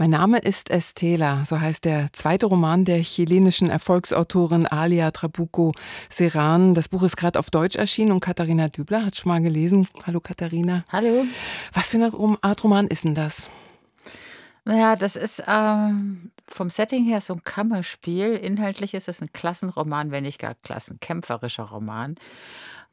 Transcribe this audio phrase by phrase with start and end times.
[0.00, 5.72] Mein Name ist Estela, so heißt der zweite Roman der chilenischen Erfolgsautorin Alia Trabuco
[6.08, 6.74] Serran.
[6.74, 9.88] Das Buch ist gerade auf Deutsch erschienen und Katharina Dübler hat schon mal gelesen.
[10.06, 10.84] Hallo Katharina.
[10.92, 11.24] Hallo.
[11.72, 13.50] Was für eine Art Roman ist denn das?
[14.64, 18.34] Naja, das ist ähm, vom Setting her so ein Kammerspiel.
[18.34, 22.14] Inhaltlich ist es ein Klassenroman, wenn nicht gar klassenkämpferischer Roman.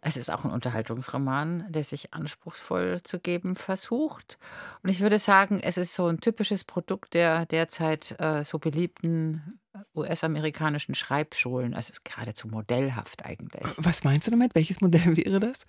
[0.07, 4.37] Es ist auch ein Unterhaltungsroman, der sich anspruchsvoll zu geben versucht.
[4.83, 9.59] Und ich würde sagen, es ist so ein typisches Produkt der derzeit äh, so beliebten
[9.73, 11.73] äh, US-amerikanischen Schreibschulen.
[11.73, 13.65] Also es ist geradezu modellhaft eigentlich.
[13.77, 14.53] Was meinst du damit?
[14.53, 15.65] Welches Modell wäre das?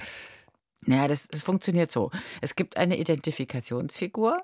[0.85, 2.11] Naja, das, das funktioniert so.
[2.43, 4.37] Es gibt eine Identifikationsfigur,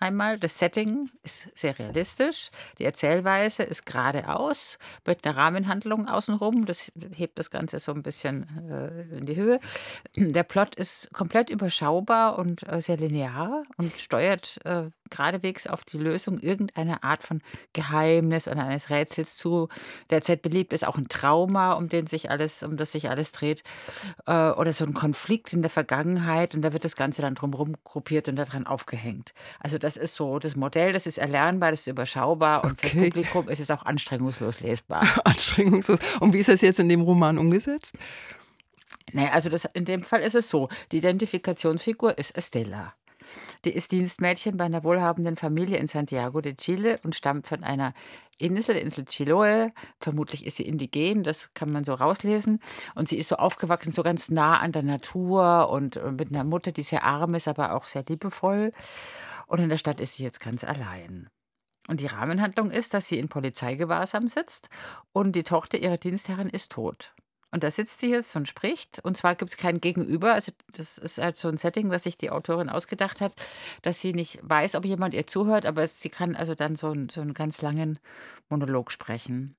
[0.00, 6.66] Einmal das Setting ist sehr realistisch, die Erzählweise ist geradeaus mit einer Rahmenhandlung außenrum.
[6.66, 9.60] Das hebt das Ganze so ein bisschen äh, in die Höhe.
[10.16, 15.98] Der Plot ist komplett überschaubar und äh, sehr linear und steuert äh, geradewegs auf die
[15.98, 17.42] Lösung irgendeiner Art von
[17.72, 19.68] Geheimnis oder eines Rätsels zu.
[20.10, 23.62] Derzeit beliebt ist auch ein Trauma, um den sich alles, um das sich alles dreht,
[24.26, 27.74] äh, oder so ein Konflikt in der Vergangenheit und da wird das Ganze dann drumherum
[27.84, 29.34] gruppiert und daran aufgehängt.
[29.60, 33.10] Also das ist so das Modell, das ist erlernbar, das ist überschaubar und für Okay.
[33.10, 35.06] Publikum ist es auch anstrengungslos lesbar.
[35.24, 35.98] Anstrengungslos.
[36.20, 37.94] Und wie ist das jetzt in dem Roman umgesetzt?
[39.12, 42.94] Naja, also das, in dem Fall ist es so, die Identifikationsfigur ist Estella.
[43.64, 47.94] Die ist Dienstmädchen bei einer wohlhabenden Familie in Santiago de Chile und stammt von einer
[48.38, 49.72] Insel, Insel Chiloe.
[50.00, 52.60] Vermutlich ist sie indigen, das kann man so rauslesen.
[52.94, 56.44] Und sie ist so aufgewachsen, so ganz nah an der Natur und, und mit einer
[56.44, 58.72] Mutter, die sehr arm ist, aber auch sehr liebevoll.
[59.46, 61.28] Und in der Stadt ist sie jetzt ganz allein.
[61.88, 64.70] Und die Rahmenhandlung ist, dass sie in Polizeigewahrsam sitzt
[65.12, 67.14] und die Tochter ihrer Dienstherrin ist tot.
[67.54, 68.98] Und da sitzt sie jetzt und spricht.
[69.04, 70.34] Und zwar gibt es kein Gegenüber.
[70.34, 73.36] Also das ist halt so ein Setting, was sich die Autorin ausgedacht hat,
[73.82, 77.10] dass sie nicht weiß, ob jemand ihr zuhört, aber sie kann also dann so, einen-
[77.10, 78.00] so einen ganz langen
[78.48, 79.54] Monolog sprechen.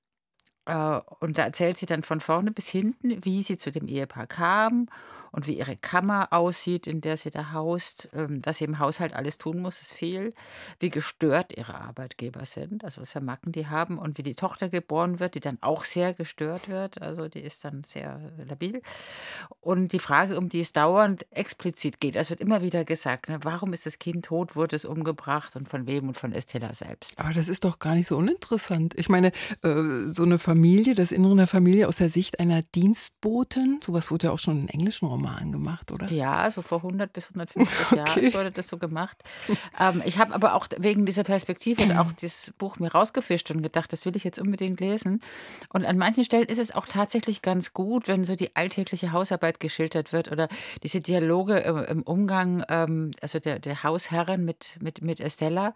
[0.66, 4.26] Äh, und da erzählt sie dann von vorne bis hinten, wie sie zu dem Ehepaar
[4.26, 4.88] kam
[5.30, 9.14] und wie ihre Kammer aussieht, in der sie da haust, ähm, was sie im Haushalt
[9.14, 10.32] alles tun muss, ist viel,
[10.80, 14.68] wie gestört ihre Arbeitgeber sind, also was für Macken die haben und wie die Tochter
[14.68, 18.82] geboren wird, die dann auch sehr gestört wird, also die ist dann sehr labil.
[19.60, 23.38] Und die Frage, um die es dauernd explizit geht, es wird immer wieder gesagt, ne,
[23.42, 27.18] warum ist das Kind tot, wurde es umgebracht und von wem und von Estella selbst.
[27.18, 28.94] Aber das ist doch gar nicht so uninteressant.
[28.96, 29.28] Ich meine,
[29.62, 30.55] äh, so eine Familie,
[30.94, 34.68] das Innere einer Familie aus der Sicht einer Dienstbotin, sowas wurde ja auch schon in
[34.68, 36.10] englischen Romanen gemacht, oder?
[36.10, 37.96] Ja, so vor 100 bis 150 Okay.
[37.96, 39.22] Jahren wurde das so gemacht.
[39.78, 43.92] Ähm, ich habe aber auch wegen dieser Perspektive auch dieses Buch mir rausgefischt und gedacht,
[43.92, 45.20] das will ich jetzt unbedingt lesen.
[45.72, 49.60] Und an manchen Stellen ist es auch tatsächlich ganz gut, wenn so die alltägliche Hausarbeit
[49.60, 50.48] geschildert wird oder
[50.82, 55.74] diese Dialoge im, im Umgang, ähm, also der, der Hausherrin mit, mit, mit Estella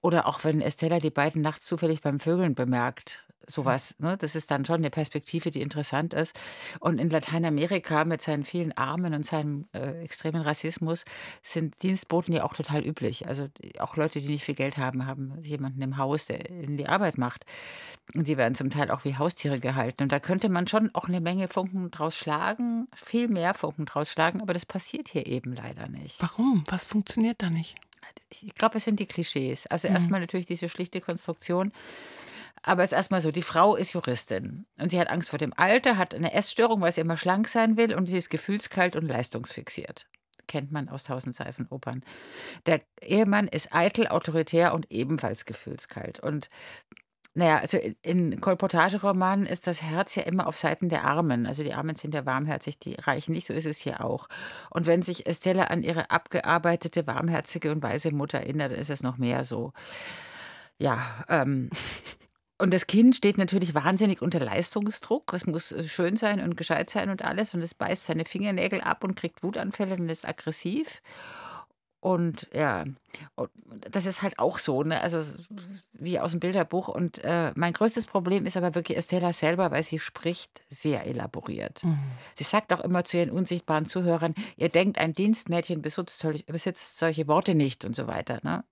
[0.00, 3.24] oder auch wenn Estella die beiden nachts zufällig beim Vögeln bemerkt.
[3.50, 4.16] Sowas, ne?
[4.18, 6.38] Das ist dann schon eine Perspektive, die interessant ist.
[6.80, 11.04] Und in Lateinamerika mit seinen vielen Armen und seinem äh, extremen Rassismus
[11.42, 13.26] sind Dienstboten ja auch total üblich.
[13.26, 16.76] Also die, auch Leute, die nicht viel Geld haben, haben jemanden im Haus, der ihnen
[16.76, 17.46] die Arbeit macht.
[18.14, 20.02] Und die werden zum Teil auch wie Haustiere gehalten.
[20.02, 24.10] Und da könnte man schon auch eine Menge Funken draus schlagen, viel mehr Funken draus
[24.10, 26.20] schlagen, aber das passiert hier eben leider nicht.
[26.20, 26.64] Warum?
[26.68, 27.76] Was funktioniert da nicht?
[28.42, 29.66] Ich glaube, es sind die Klischees.
[29.66, 29.94] Also Mhm.
[29.94, 31.72] erstmal natürlich diese schlichte Konstruktion.
[32.68, 35.54] Aber es ist erstmal so, die Frau ist Juristin und sie hat Angst vor dem
[35.56, 39.08] Alter, hat eine Essstörung, weil sie immer schlank sein will und sie ist gefühlskalt und
[39.08, 40.06] leistungsfixiert.
[40.48, 42.04] Kennt man aus Tausend Seifenopern.
[42.66, 46.20] Der Ehemann ist eitel, autoritär und ebenfalls gefühlskalt.
[46.20, 46.50] Und
[47.32, 51.46] naja, also in, Kolportageromanen ist das Herz ja immer auf Seiten der Armen.
[51.46, 53.46] Also die Armen sind ja warmherzig, die Reichen nicht.
[53.46, 54.28] So ist es hier auch.
[54.68, 59.16] Und wenn sich Estella an ihre abgearbeitete, warmherzige und weise Mutter erinnert, ist es noch
[59.16, 59.72] mehr so.
[60.78, 61.70] Ja, ähm,
[62.60, 65.32] und das Kind steht natürlich wahnsinnig unter Leistungsdruck.
[65.32, 67.54] Es muss äh, schön sein und gescheit sein und alles.
[67.54, 71.00] Und es beißt seine Fingernägel ab und kriegt Wutanfälle und ist aggressiv.
[72.00, 72.84] Und ja,
[73.90, 75.00] das ist halt auch so, ne?
[75.00, 75.20] Also
[75.92, 76.88] wie aus dem Bilderbuch.
[76.88, 81.82] Und äh, mein größtes Problem ist aber wirklich Estella selber, weil sie spricht sehr elaboriert.
[81.82, 81.98] Mhm.
[82.36, 87.26] Sie sagt auch immer zu ihren unsichtbaren Zuhörern, ihr denkt, ein Dienstmädchen besitzt, besitzt solche
[87.26, 88.38] Worte nicht und so weiter.
[88.42, 88.64] Ne?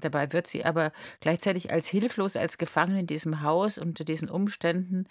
[0.00, 5.06] Dabei wird sie aber gleichzeitig als hilflos, als gefangen in diesem Haus unter diesen Umständen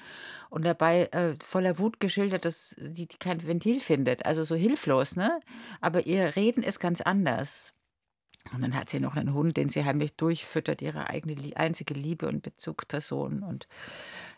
[0.49, 4.25] und dabei äh, voller Wut geschildert, dass sie kein Ventil findet.
[4.25, 5.39] Also so hilflos, ne?
[5.81, 7.73] Aber ihr Reden ist ganz anders.
[8.53, 12.27] Und dann hat sie noch einen Hund, den sie heimlich durchfüttert, ihre eigene einzige Liebe
[12.27, 13.43] und Bezugsperson.
[13.43, 13.67] Und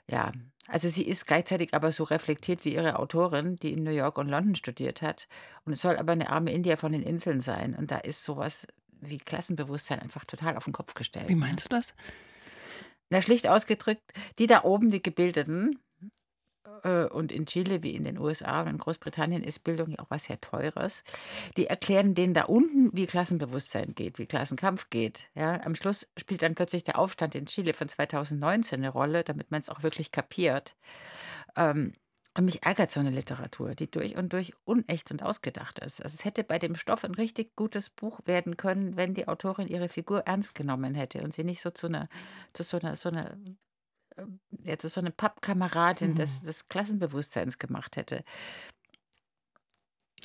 [0.10, 0.31] ja,
[0.68, 4.28] also sie ist gleichzeitig aber so reflektiert wie ihre Autorin, die in New York und
[4.28, 5.28] London studiert hat.
[5.66, 7.75] Und es soll aber eine arme India von den Inseln sein.
[7.75, 8.68] Und da ist sowas
[9.09, 11.29] wie Klassenbewusstsein einfach total auf den Kopf gestellt.
[11.29, 11.94] Wie meinst du das?
[13.09, 15.79] Na, schlicht ausgedrückt, die da oben, die Gebildeten,
[16.83, 20.09] äh, und in Chile wie in den USA und in Großbritannien ist Bildung ja auch
[20.09, 21.03] was sehr Teures.
[21.57, 25.27] Die erklären denen da unten, wie Klassenbewusstsein geht, wie Klassenkampf geht.
[25.35, 29.51] Ja, am Schluss spielt dann plötzlich der Aufstand in Chile von 2019 eine Rolle, damit
[29.51, 30.75] man es auch wirklich kapiert.
[31.55, 31.94] Ähm,
[32.35, 36.01] und mich ärgert so eine Literatur, die durch und durch unecht und ausgedacht ist.
[36.03, 39.68] Also es hätte bei dem Stoff ein richtig gutes Buch werden können, wenn die Autorin
[39.68, 42.09] ihre Figur ernst genommen hätte und sie nicht so zu einer,
[42.53, 43.38] zu so einer, so einer
[44.18, 46.45] ähm, ja, zu so eine Pappkameradin des, Mhm.
[46.45, 48.24] des Klassenbewusstseins gemacht hätte.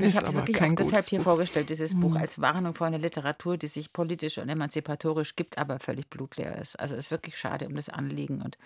[0.00, 1.24] Ich habe es wirklich auch deshalb hier Buch.
[1.24, 2.16] vorgestellt, dieses Buch Mhm.
[2.16, 6.78] als Warnung vor einer Literatur, die sich politisch und emanzipatorisch gibt, aber völlig blutleer ist.
[6.78, 8.58] Also es ist wirklich schade um das Anliegen und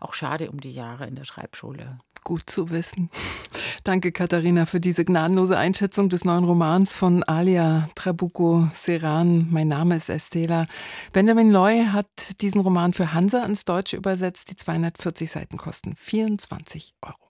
[0.00, 1.98] auch schade um die Jahre in der Schreibschule.
[2.28, 3.08] Gut zu wissen.
[3.84, 9.48] Danke, Katharina, für diese gnadenlose Einschätzung des neuen Romans von Alia Trabuco Serran.
[9.50, 10.66] Mein Name ist Estela.
[11.14, 12.06] Benjamin Loy hat
[12.42, 14.50] diesen Roman für Hansa ins Deutsche übersetzt.
[14.50, 17.18] Die 240 Seiten kosten 24 Euro.